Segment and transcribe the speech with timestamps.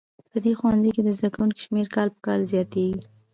[0.31, 2.95] په دې ښوونځي کې د زده کوونکو شمېر کال په کال زیاتیږي